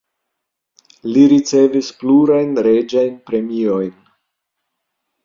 Li 1.09 1.25
ricevis 1.33 1.89
plurajn 1.99 2.55
reĝajn 2.69 3.13
premiojn. 3.29 3.93